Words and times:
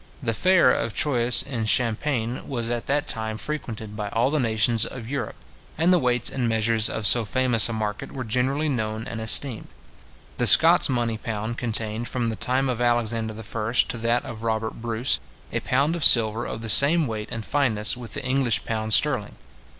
The 0.23 0.33
fair 0.33 0.71
of 0.71 0.95
Troyes 0.95 1.43
in 1.43 1.67
Champaign 1.67 2.47
was 2.49 2.71
at 2.71 2.87
that 2.87 3.05
time 3.07 3.37
frequented 3.37 3.95
by 3.95 4.09
all 4.09 4.31
the 4.31 4.39
nations 4.39 4.83
of 4.83 5.07
Europe, 5.07 5.35
and 5.77 5.93
the 5.93 5.99
weights 5.99 6.27
and 6.27 6.49
measures 6.49 6.89
of 6.89 7.05
so 7.05 7.23
famous 7.23 7.69
a 7.69 7.73
market 7.73 8.11
were 8.11 8.23
generally 8.23 8.67
known 8.67 9.05
and 9.05 9.21
esteemed. 9.21 9.67
The 10.37 10.47
Scots 10.47 10.89
money 10.89 11.19
pound 11.19 11.59
contained, 11.59 12.09
from 12.09 12.29
the 12.29 12.35
time 12.35 12.67
of 12.67 12.81
Alexander 12.81 13.35
the 13.35 13.43
First 13.43 13.89
to 13.89 13.99
that 13.99 14.25
of 14.25 14.41
Robert 14.41 14.81
Bruce, 14.81 15.19
a 15.53 15.59
pound 15.59 15.95
of 15.95 16.03
silver 16.03 16.47
of 16.47 16.63
the 16.63 16.67
same 16.69 17.05
weight 17.05 17.29
and 17.31 17.45
fineness 17.45 17.95
with 17.95 18.13
the 18.15 18.23
English 18.25 18.65
pound 18.65 18.95
sterling. 18.95 19.35